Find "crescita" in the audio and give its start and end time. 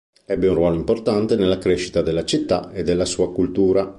1.59-2.01